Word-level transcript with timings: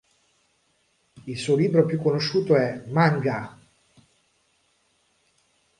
Il 1.27 1.37
suo 1.37 1.55
libro 1.55 1.85
più 1.85 1.99
conosciuto 2.01 2.55
è 2.55 2.85
"Manga! 2.87 3.55